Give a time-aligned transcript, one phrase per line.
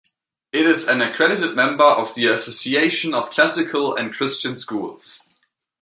[0.51, 5.39] It is an accredited member of the Association of Classical and Christian Schools.